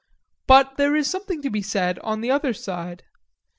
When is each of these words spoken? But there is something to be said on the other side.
But 0.47 0.77
there 0.77 0.95
is 0.95 1.07
something 1.07 1.43
to 1.43 1.51
be 1.51 1.61
said 1.61 1.99
on 1.99 2.21
the 2.21 2.31
other 2.31 2.55
side. 2.55 3.03